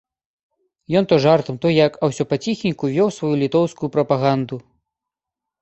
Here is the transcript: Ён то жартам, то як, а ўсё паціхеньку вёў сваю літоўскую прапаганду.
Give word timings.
Ён 1.01 1.07
то 1.11 1.15
жартам, 1.25 1.59
то 1.65 1.73
як, 1.85 1.93
а 2.03 2.09
ўсё 2.11 2.23
паціхеньку 2.31 2.85
вёў 2.97 3.09
сваю 3.19 3.31
літоўскую 3.43 3.89
прапаганду. 3.97 4.55